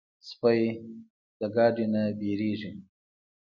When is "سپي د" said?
0.27-1.41